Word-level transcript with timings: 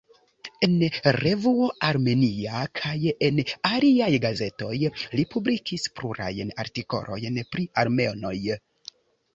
En 0.67 0.71
revuo 1.23 1.67
"Armenia" 1.89 2.63
kaj 2.79 2.95
en 3.29 3.43
aliaj 3.73 4.09
gazetoj 4.25 4.73
li 5.19 5.27
publikis 5.37 5.87
plurajn 6.01 6.57
artikolojn 6.67 7.43
pri 7.53 7.73
armenoj. 7.87 8.37